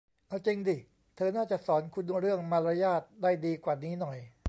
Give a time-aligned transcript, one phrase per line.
[0.27, 0.77] เอาจริงดิ
[1.15, 4.17] เธอน่าจะสอนคุณเรื่องมารยาทได้ดีกว่านี้หน่อย